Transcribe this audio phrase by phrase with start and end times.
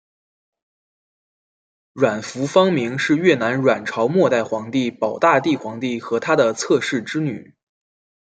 [1.93, 7.53] 阮福芳明是越南阮朝末代皇帝保大帝皇帝和他的侧室之女。